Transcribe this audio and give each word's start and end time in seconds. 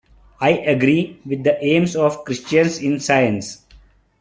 I 0.39 0.53
agree 0.53 1.19
with 1.27 1.43
the 1.43 1.63
aims 1.63 1.95
of 1.95 2.25
Christians 2.25 2.79
in 2.79 2.99
Science. 2.99 3.67